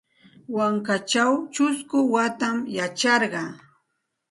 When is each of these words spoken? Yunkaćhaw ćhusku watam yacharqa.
Yunkaćhaw 0.55 1.31
ćhusku 1.53 1.97
watam 2.13 2.57
yacharqa. 2.77 3.43